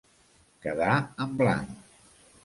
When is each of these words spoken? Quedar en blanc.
Quedar 0.65 0.95
en 1.25 1.35
blanc. 1.41 1.77